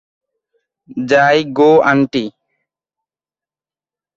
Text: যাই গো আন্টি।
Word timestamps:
যাই 1.09 1.39
গো 1.57 1.71
আন্টি। 1.89 2.23